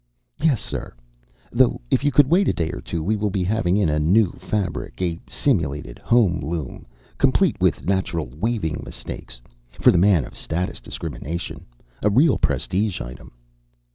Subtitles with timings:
[0.41, 0.95] "Yes, sir.
[1.51, 3.99] Though if you could wait a day or two, we will be having in a
[3.99, 6.87] new fabric a simulated Home Loom,
[7.19, 9.39] complete with natural weaving mistakes.
[9.73, 11.67] For the man of status discrimination.
[12.01, 13.31] A real prestige item."